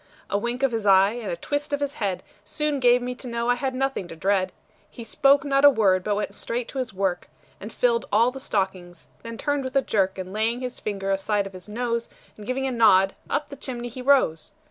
[0.31, 3.27] A wink of his eye, and a twist of his head, Soon gave me to
[3.27, 4.51] know I had nothing to dread.
[4.89, 8.39] He spoke not a word, but went straight to his work, And filled all the
[8.39, 12.47] stockings; then turned with a jerk, And laying his finger aside of his nose, And
[12.47, 14.53] giving a nod, up the chimney he rose.